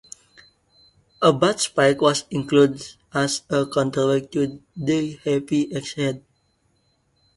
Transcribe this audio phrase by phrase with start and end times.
[1.21, 6.25] A butt spike was included as a counterweight to the heavy axe head.